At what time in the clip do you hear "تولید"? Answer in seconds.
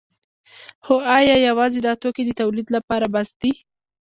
2.41-2.67